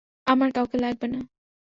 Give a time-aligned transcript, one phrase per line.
[0.27, 1.19] আমার কাউকে লাগবে না।